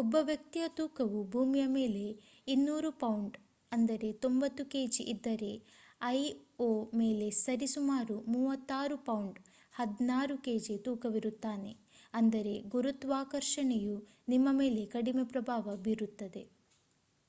[0.00, 2.04] ಒಬ್ಬ ವ್ಯಕ್ತಿಯ ತೂಕವು ಭೂಮಿಯ ಮೇಲೆ
[2.52, 3.34] 200 ಪೌಂಡ್
[3.72, 5.50] 90ಕೆಜಿ ಇದ್ದರೆ
[6.12, 6.68] ಐಒ
[6.94, 9.38] ಮೇಲೆ ಸರಿ ಸುಮಾರು 36 ಪೌಂಡ್
[9.74, 11.72] 16ಕೆಜಿ ತೂಕವಿರುತ್ತಾನೆ.
[12.14, 13.96] ಅಂದರೆ ಗುರುತ್ವಾಕರ್ಷಣೆಯು
[14.28, 16.44] ನಿಮ್ಮ ಮೇಲೆ ಕಡಿಮೆ ಪ್ರಭಾವ ಬೀರುತ್ತದೆ